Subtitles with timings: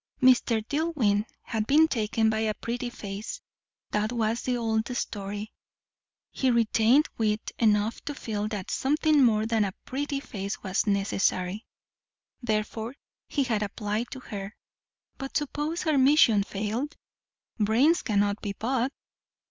[0.19, 0.65] Mr.
[0.67, 3.39] DilIwyn had been taken by a pretty face;
[3.91, 5.53] that was the old story;
[6.31, 11.67] he retained wit enough to feel that something more than a pretty face was necessary,
[12.41, 12.95] therefore
[13.27, 14.55] he had applied to her;
[15.19, 16.95] but suppose her mission failed?
[17.59, 18.91] Brains cannot be bought.